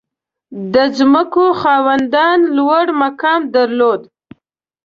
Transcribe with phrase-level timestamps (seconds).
[0.73, 4.01] •د ځمکو خاوندان لوړ مقام درلود.